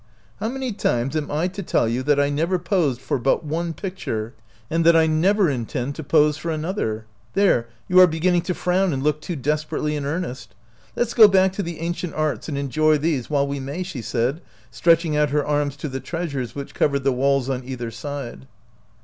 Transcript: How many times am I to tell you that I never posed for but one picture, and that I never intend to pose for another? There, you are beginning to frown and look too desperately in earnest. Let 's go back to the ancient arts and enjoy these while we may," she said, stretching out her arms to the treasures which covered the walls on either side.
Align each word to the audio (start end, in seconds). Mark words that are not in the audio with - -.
How 0.39 0.49
many 0.49 0.71
times 0.73 1.15
am 1.15 1.29
I 1.29 1.47
to 1.49 1.61
tell 1.61 1.87
you 1.87 2.01
that 2.01 2.19
I 2.19 2.31
never 2.31 2.57
posed 2.57 2.99
for 2.99 3.19
but 3.19 3.45
one 3.45 3.71
picture, 3.71 4.33
and 4.67 4.83
that 4.83 4.95
I 4.95 5.05
never 5.05 5.47
intend 5.47 5.93
to 5.93 6.03
pose 6.03 6.37
for 6.37 6.49
another? 6.49 7.05
There, 7.33 7.67
you 7.87 7.99
are 7.99 8.07
beginning 8.07 8.41
to 8.49 8.55
frown 8.55 8.93
and 8.93 9.03
look 9.03 9.21
too 9.21 9.35
desperately 9.35 9.95
in 9.95 10.03
earnest. 10.03 10.55
Let 10.95 11.07
's 11.09 11.13
go 11.13 11.27
back 11.27 11.53
to 11.53 11.61
the 11.61 11.79
ancient 11.81 12.15
arts 12.15 12.49
and 12.49 12.57
enjoy 12.57 12.97
these 12.97 13.29
while 13.29 13.45
we 13.45 13.59
may," 13.59 13.83
she 13.83 14.01
said, 14.01 14.41
stretching 14.71 15.15
out 15.15 15.29
her 15.29 15.45
arms 15.45 15.75
to 15.75 15.87
the 15.87 15.99
treasures 15.99 16.55
which 16.55 16.73
covered 16.73 17.03
the 17.03 17.11
walls 17.13 17.47
on 17.47 17.63
either 17.63 17.91
side. 17.91 18.47